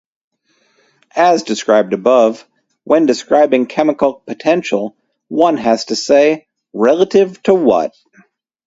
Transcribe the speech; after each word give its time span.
As 1.15 1.43
described 1.43 1.93
above, 1.93 2.47
when 2.85 3.05
describing 3.05 3.67
chemical 3.67 4.15
potential, 4.25 4.95
one 5.27 5.57
has 5.57 5.85
to 5.85 5.95
say 5.95 6.47
"relative 6.73 7.39
to 7.43 7.53
what". 7.53 7.93